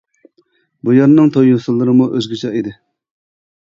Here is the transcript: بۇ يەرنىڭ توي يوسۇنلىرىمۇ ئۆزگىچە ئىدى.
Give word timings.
بۇ 0.87 0.95
يەرنىڭ 0.95 1.29
توي 1.37 1.47
يوسۇنلىرىمۇ 1.51 2.09
ئۆزگىچە 2.15 2.53
ئىدى. 2.61 2.77